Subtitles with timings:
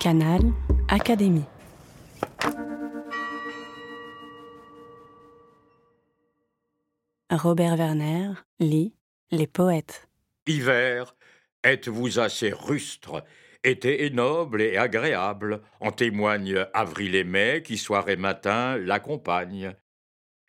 [0.00, 0.40] Canal
[0.88, 1.44] Académie.
[7.32, 8.30] Robert Werner
[8.60, 8.94] lit
[9.32, 10.08] Les poètes.
[10.46, 11.16] Hiver,
[11.64, 13.24] êtes-vous assez rustre
[13.64, 19.74] Été est noble et agréable, en témoignent avril et mai qui soir et matin l'accompagnent.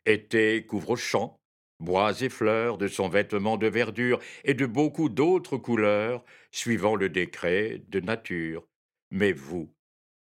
[0.06, 1.40] Été couvre champs,
[1.80, 7.08] bois et fleurs de son vêtement de verdure et de beaucoup d'autres couleurs, suivant le
[7.08, 8.69] décret de nature.
[9.10, 9.72] Mais vous,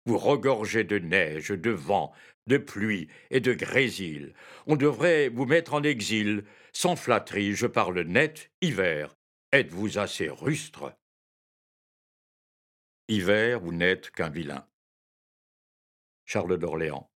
[0.05, 2.13] vous regorgez de neige, de vent,
[2.47, 4.34] de pluie et de grésil.
[4.67, 6.45] On devrait vous mettre en exil.
[6.73, 9.15] Sans flatterie, je parle net, hiver.
[9.51, 10.93] Êtes-vous assez rustre?
[13.07, 14.67] Hiver, vous n'êtes qu'un vilain?
[16.26, 17.09] Charles d'Orléans.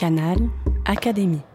[0.00, 0.48] Canal
[0.86, 1.49] Académie.